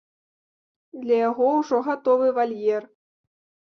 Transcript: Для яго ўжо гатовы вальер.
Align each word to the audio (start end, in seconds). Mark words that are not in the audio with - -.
Для 1.03 1.15
яго 1.29 1.45
ўжо 1.59 1.85
гатовы 1.91 2.27
вальер. 2.43 2.93